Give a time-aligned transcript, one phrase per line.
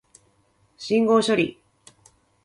[0.79, 1.61] 信号処理